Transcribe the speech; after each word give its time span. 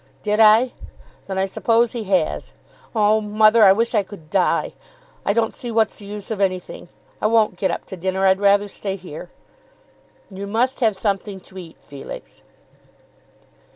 "Did 0.23 0.39
I? 0.39 0.71
Then 1.27 1.37
I 1.37 1.45
suppose 1.45 1.91
he 1.91 2.05
has. 2.05 2.53
Oh, 2.95 3.21
mother, 3.21 3.63
I 3.63 3.71
wish 3.71 3.93
I 3.93 4.01
could 4.01 4.31
die. 4.31 4.73
I 5.23 5.31
don't 5.31 5.53
see 5.53 5.69
what's 5.69 5.97
the 5.97 6.07
use 6.07 6.31
of 6.31 6.41
anything. 6.41 6.89
I 7.21 7.27
won't 7.27 7.55
get 7.55 7.69
up 7.69 7.85
to 7.85 7.97
dinner. 7.97 8.25
I'd 8.25 8.39
rather 8.41 8.67
stay 8.67 8.95
here." 8.95 9.29
"You 10.31 10.47
must 10.47 10.79
have 10.79 10.95
something 10.95 11.39
to 11.41 11.57
eat, 11.59 11.77
Felix." 11.79 12.41